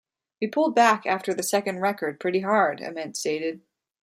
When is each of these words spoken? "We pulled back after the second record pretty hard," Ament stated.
"We 0.41 0.47
pulled 0.47 0.73
back 0.73 1.05
after 1.05 1.31
the 1.31 1.43
second 1.43 1.81
record 1.81 2.19
pretty 2.19 2.39
hard," 2.39 2.81
Ament 2.81 3.15
stated. 3.15 3.61